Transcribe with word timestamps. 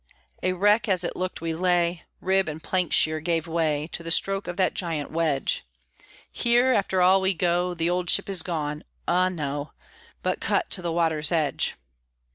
A 0.41 0.53
wreck, 0.53 0.89
as 0.89 1.03
it 1.03 1.15
looked, 1.15 1.41
we 1.41 1.53
lay 1.53 2.01
(Rib 2.21 2.49
and 2.49 2.63
plank 2.63 2.91
sheer 2.91 3.19
gave 3.19 3.45
way 3.47 3.87
To 3.91 4.01
the 4.01 4.09
stroke 4.09 4.47
of 4.47 4.57
that 4.57 4.73
giant 4.73 5.11
wedge!) 5.11 5.63
Here, 6.31 6.71
after 6.73 7.03
all, 7.03 7.21
we 7.21 7.35
go 7.35 7.75
The 7.75 7.91
old 7.91 8.09
ship 8.09 8.27
is 8.27 8.41
gone! 8.41 8.83
ah, 9.07 9.29
no, 9.29 9.73
But 10.23 10.39
cut 10.41 10.71
to 10.71 10.81
the 10.81 10.91
water's 10.91 11.31
edge. 11.31 11.75